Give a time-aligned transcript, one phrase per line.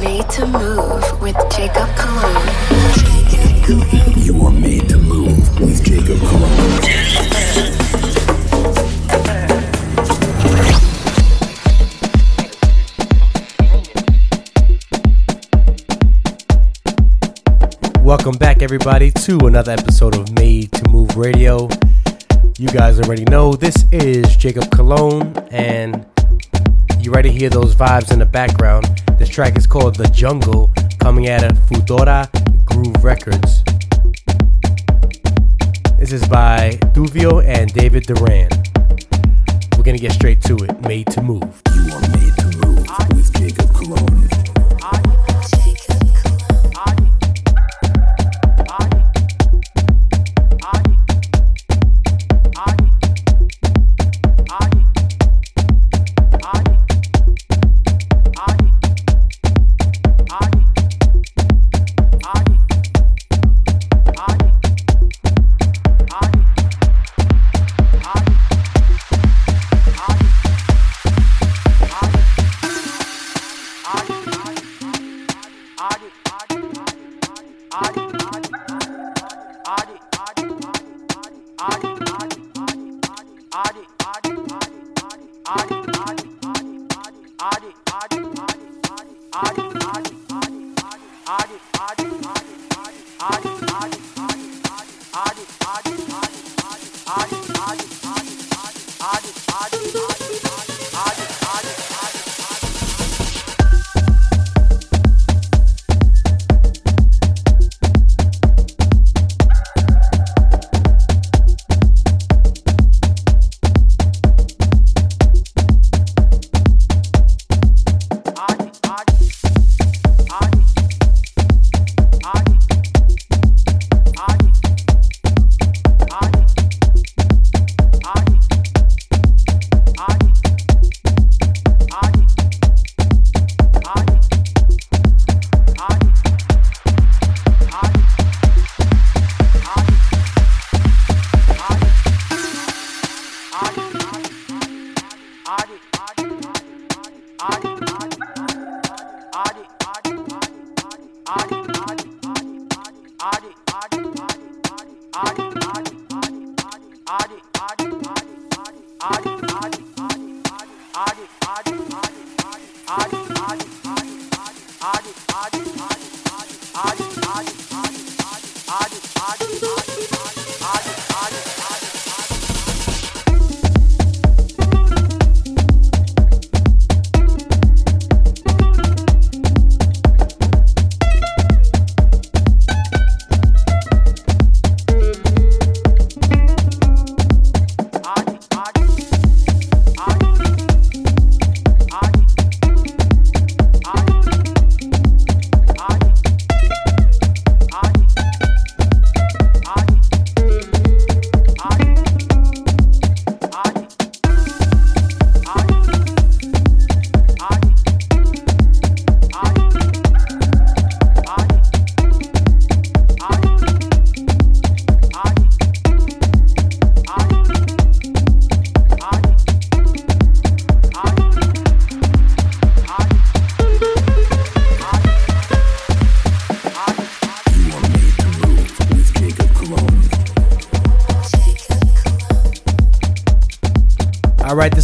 [0.00, 2.48] made to move with Jacob Cologne.
[4.16, 6.78] You are made to move with Jacob Cologne.
[18.04, 21.68] Welcome back, everybody, to another episode of Made to Move Radio.
[22.56, 26.06] You guys already know this is Jacob Cologne, and
[27.00, 29.02] you ready to hear those vibes in the background.
[29.18, 32.28] This track is called The Jungle, coming out of Fudora
[32.64, 33.62] Groove Records.
[35.98, 38.48] This is by Duvio and David Duran.
[39.76, 40.80] We're gonna get straight to it.
[40.82, 41.62] Made to Move.
[41.74, 42.37] You are made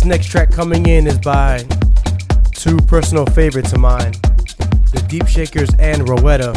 [0.06, 1.65] next track coming in is by
[2.53, 4.12] two personal favorites of mine,
[4.92, 6.53] the Deep Shakers and Rowetta.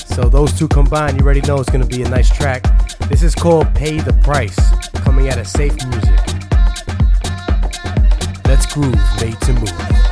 [0.00, 2.62] So those two combined, you already know it's gonna be a nice track.
[3.08, 4.58] This is called Pay the Price,
[5.02, 6.20] coming out of Safe Music.
[8.46, 10.03] Let's groove, made to move.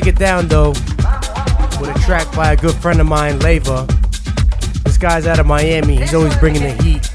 [0.00, 0.70] Take it down though
[1.80, 3.86] with a track by a good friend of mine, Leva.
[4.82, 5.98] This guy's out of Miami.
[5.98, 7.08] He's always bringing the heat.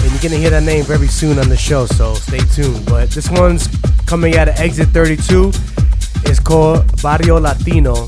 [0.00, 2.86] And you're gonna hear that name very soon on the show, so stay tuned.
[2.86, 3.66] But this one's
[4.06, 5.50] coming out of Exit 32.
[6.24, 8.06] It's called Barrio Latino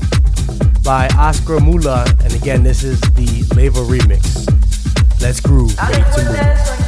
[0.81, 2.05] by Oscar Mula.
[2.23, 4.49] And again, this is the Leva remix.
[5.21, 5.77] Let's groove.
[5.77, 6.80] Ready to move.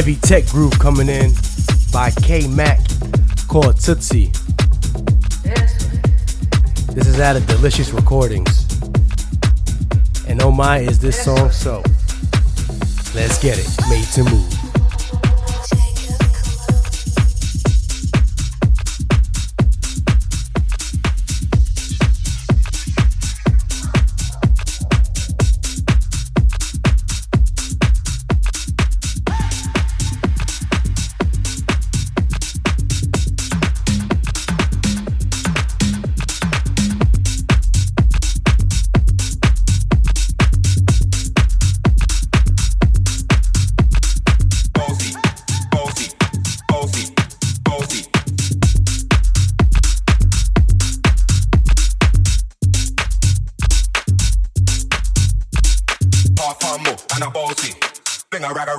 [0.00, 1.30] heavy tech groove coming in
[1.92, 2.80] by K Mac
[3.48, 4.32] called Tootsie.
[6.94, 8.66] This is out of Delicious Recordings.
[10.26, 11.82] And oh my, is this song so?
[13.14, 13.68] Let's get it.
[13.90, 14.49] Made to move.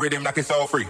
[0.02, 0.88] rhythm like it's all free.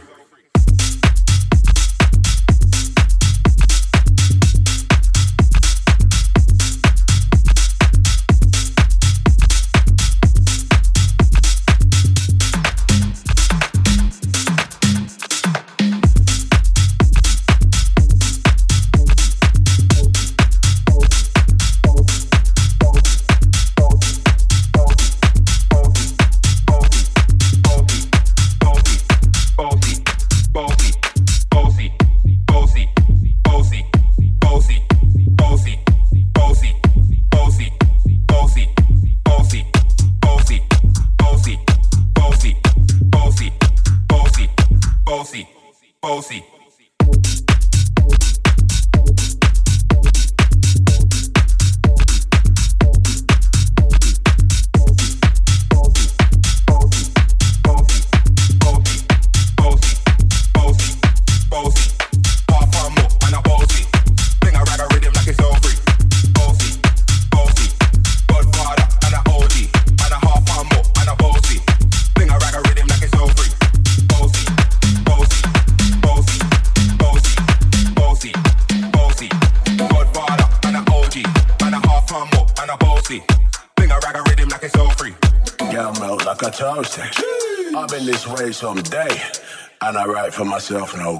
[90.71, 91.10] myself and I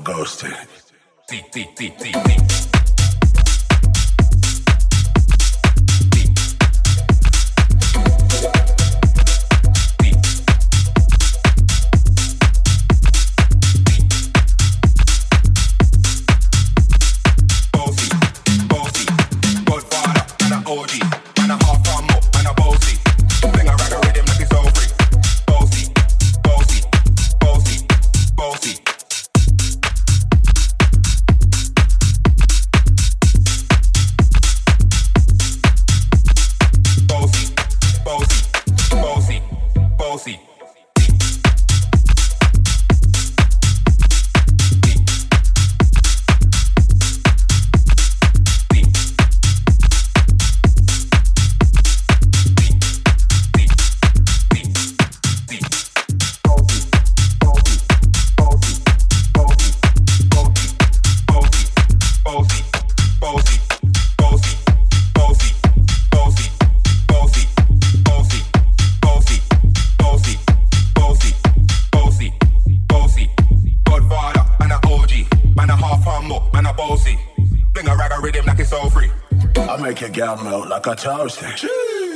[80.87, 81.69] like a toasting.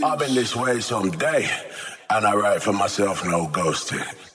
[0.04, 1.50] I've been this way some day,
[2.10, 4.35] and I write for myself, no ghosting.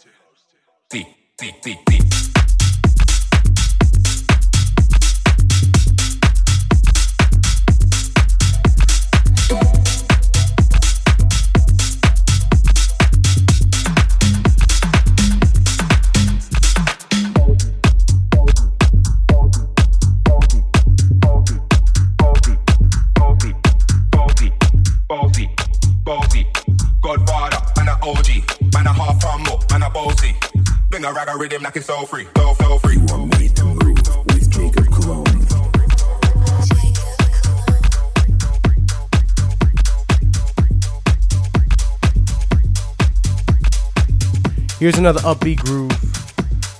[44.80, 45.92] Here's another upbeat groove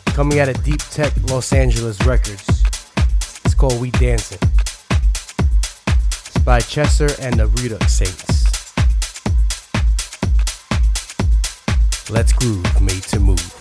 [0.07, 2.63] coming out of Deep Tech Los Angeles Records.
[3.45, 4.39] It's called We Dancing.
[6.07, 8.47] It's by Chester and the Redux Saints.
[12.09, 13.60] Let's groove, made to move.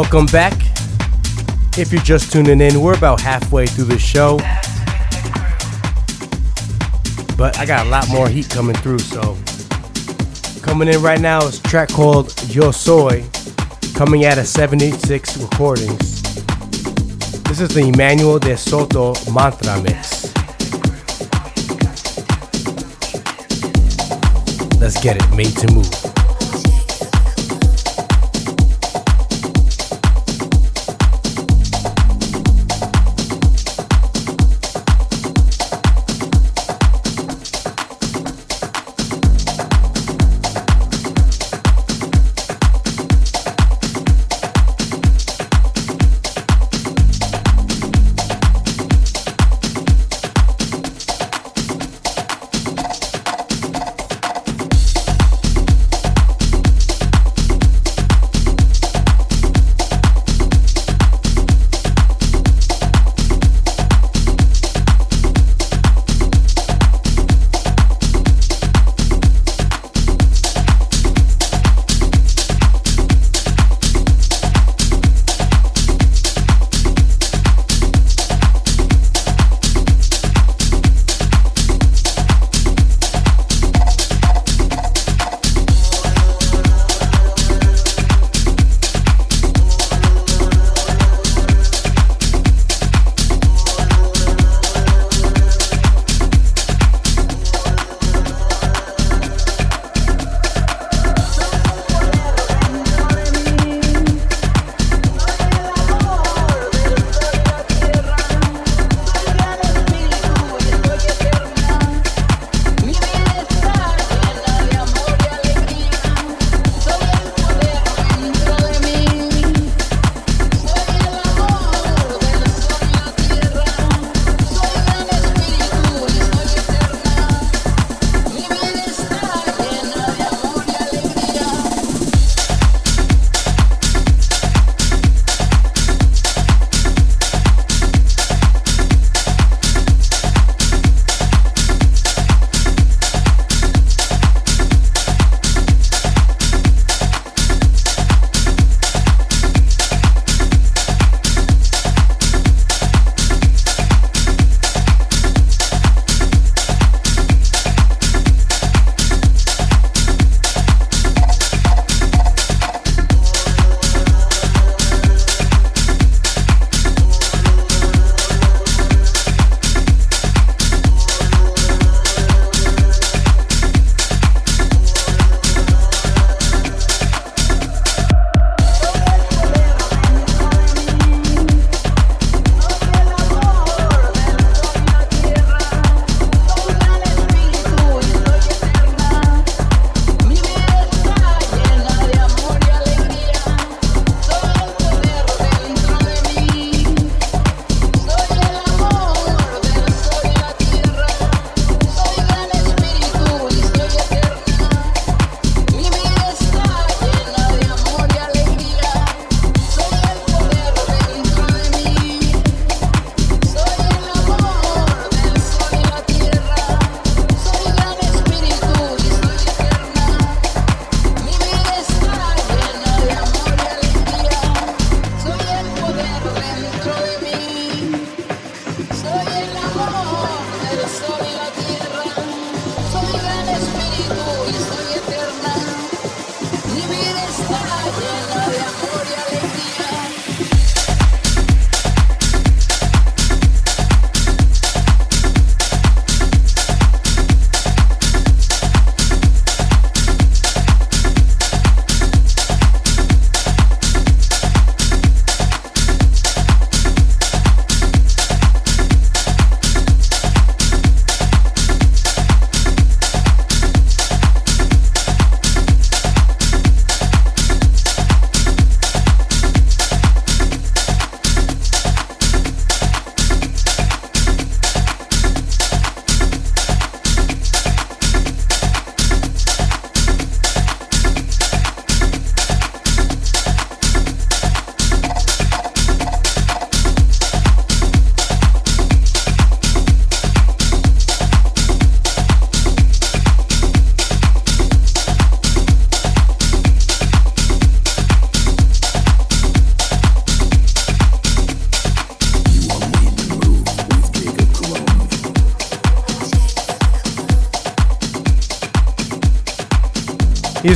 [0.00, 0.52] Welcome back.
[1.76, 4.36] If you're just tuning in, we're about halfway through the show.
[7.36, 9.36] But I got a lot more heat coming through, so
[10.62, 13.24] coming in right now is track called Yo Soy,
[13.96, 16.22] coming out of 76 Recordings.
[17.42, 20.32] This is the Emmanuel de Soto Mantra Mix.
[24.80, 26.17] Let's get it, made to move.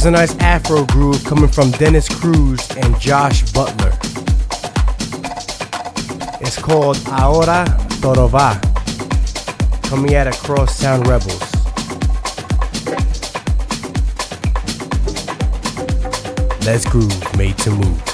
[0.03, 3.93] Here's a nice afro groove coming from Dennis Cruz and Josh Butler.
[6.41, 7.65] It's called Ahora
[8.01, 8.61] Torova.
[9.85, 11.41] Coming at across Sound Rebels.
[16.67, 18.12] Let's groove, made to move.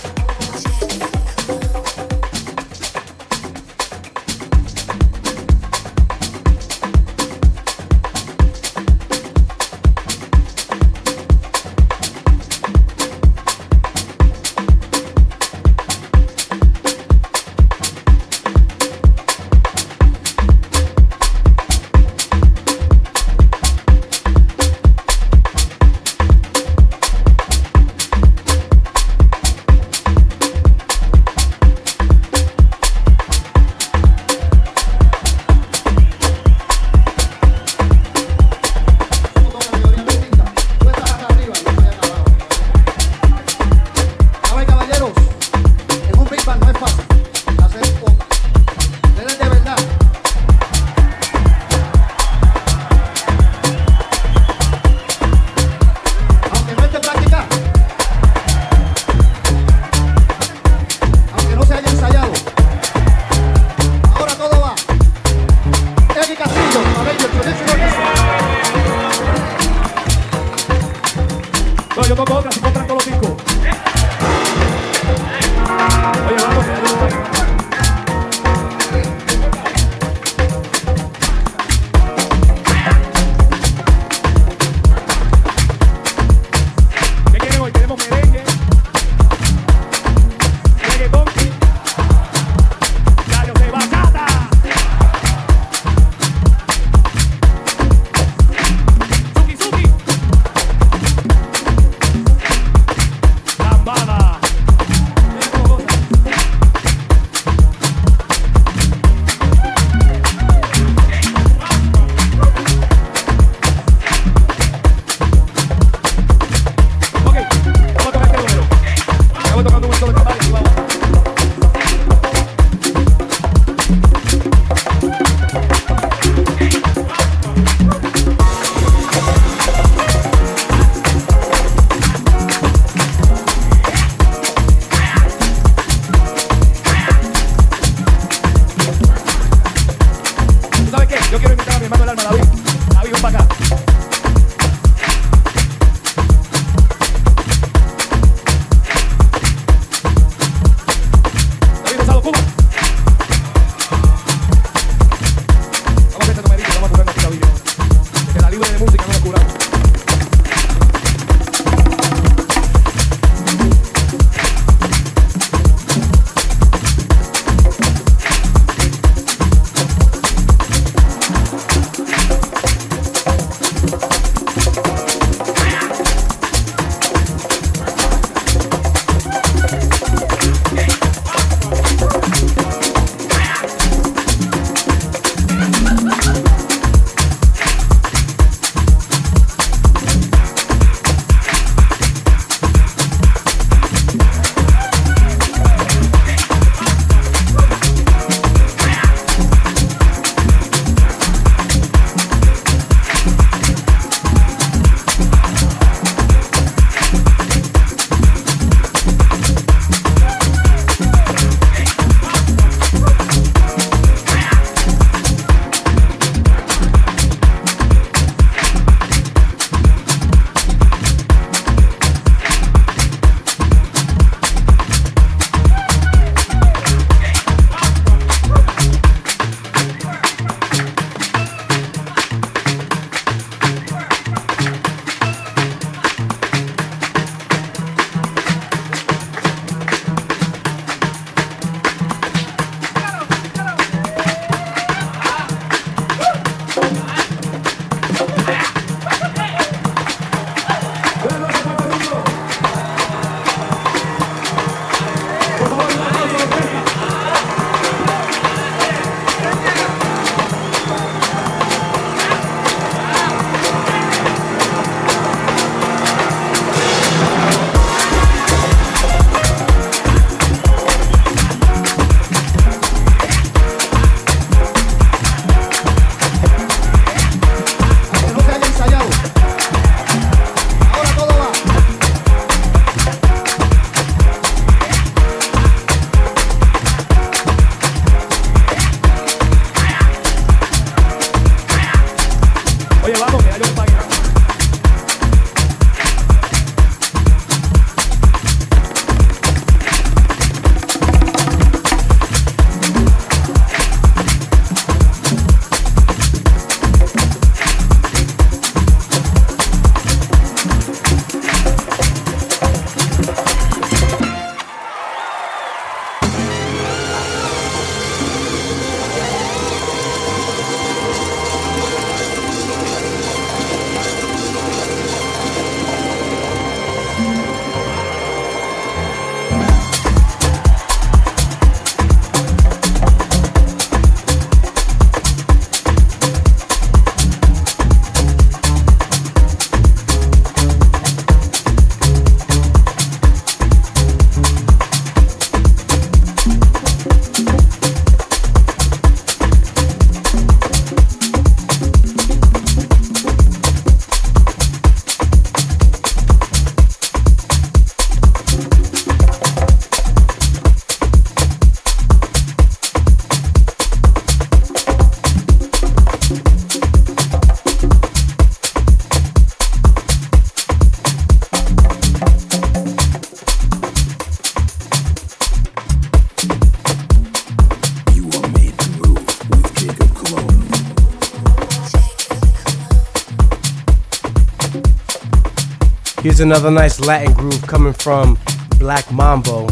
[386.38, 388.38] Here's another nice Latin groove coming from
[388.78, 389.66] Black Mambo.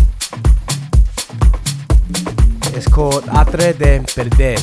[2.75, 4.57] It's called Arte de Perder.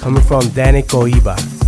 [0.00, 1.59] Coming from Danny Coiba.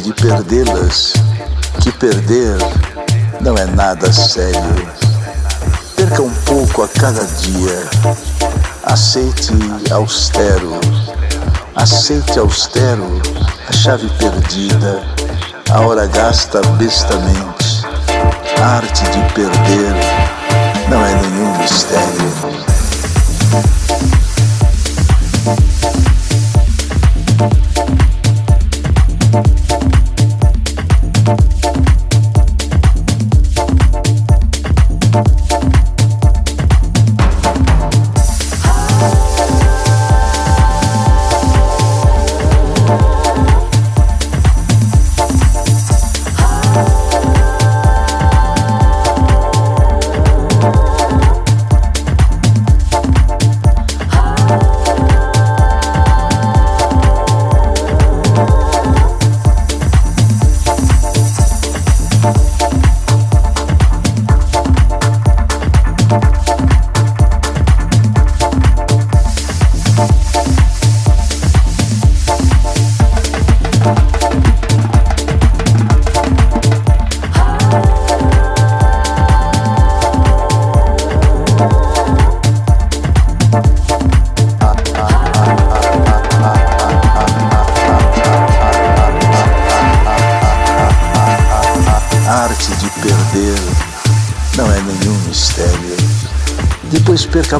[0.00, 1.12] De perdê-las,
[1.80, 2.58] que perder
[3.40, 4.88] não é nada sério.
[5.96, 7.88] Perca um pouco a cada dia.
[8.84, 9.52] Aceite
[9.90, 10.80] austero.
[11.74, 13.20] Aceite austero
[13.68, 15.02] a chave perdida,
[15.70, 17.82] a hora gasta bestamente.
[18.60, 19.94] A arte de perder
[20.88, 22.58] não é nenhum mistério.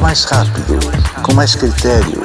[0.09, 0.79] Mais rápido,
[1.21, 2.23] com mais critério.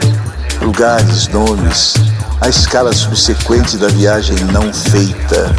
[0.62, 1.93] Lugares, nomes,
[2.41, 5.55] a escala subsequente da viagem não feita.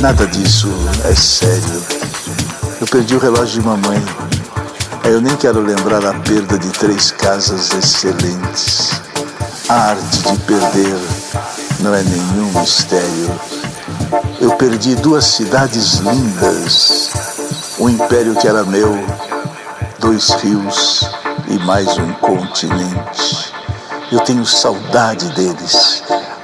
[0.00, 0.72] Nada disso
[1.04, 1.82] é sério.
[2.80, 4.00] Eu perdi o relógio de mamãe.
[5.02, 8.92] Eu nem quero lembrar a perda de três casas excelentes.
[9.68, 11.00] A arte de perder
[11.80, 13.40] não é nenhum mistério.
[14.40, 17.10] Eu perdi duas cidades lindas,
[17.76, 19.04] um império que era meu,
[19.98, 21.10] dois rios
[21.50, 23.52] e mais um continente.
[24.12, 26.02] Eu tenho saudade deles,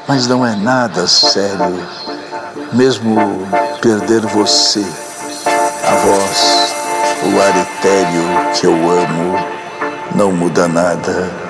[0.09, 1.80] mas não é nada sério.
[2.72, 3.16] Mesmo
[3.80, 4.84] perder você,
[5.84, 6.74] a voz,
[7.22, 9.38] o ar etéreo que eu amo,
[10.16, 11.45] não muda nada.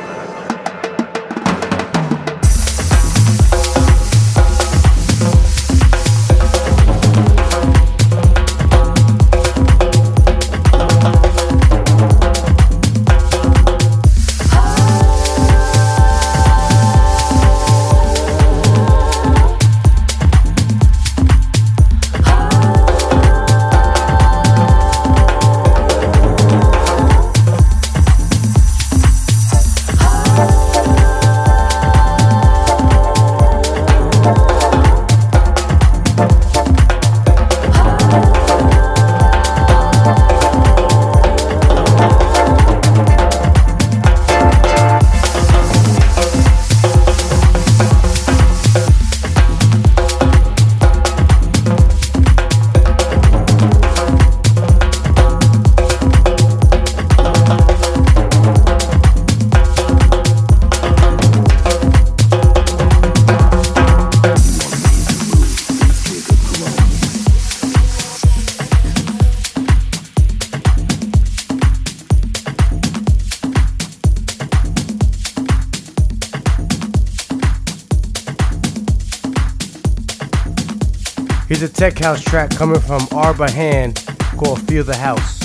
[81.90, 84.04] Tech house track coming from Arba Hand
[84.36, 85.35] called Feel the House.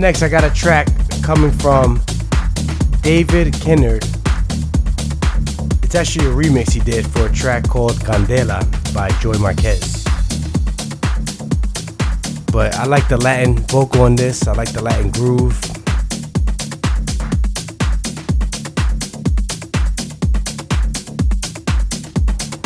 [0.00, 0.88] Next, I got a track
[1.22, 2.00] coming from
[3.02, 4.02] David Kennard.
[5.82, 10.04] It's actually a remix he did for a track called Candela by Joy Marquez.
[12.50, 15.60] But I like the Latin vocal on this, I like the Latin groove.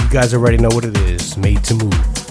[0.02, 2.23] You guys already know what it is made to move.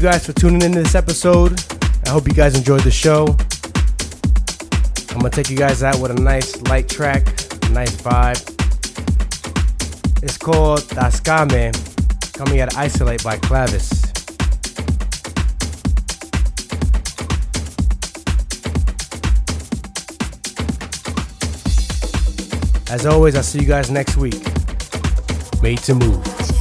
[0.00, 1.62] You guys for tuning into this episode.
[2.06, 3.36] I hope you guys enjoyed the show.
[5.10, 7.26] I'm gonna take you guys out with a nice light track,
[7.70, 8.40] nice vibe.
[10.22, 11.74] It's called Tascame,
[12.32, 13.90] coming out of Isolate by Clavis.
[22.90, 24.40] As always, I'll see you guys next week.
[25.62, 26.59] Made to move.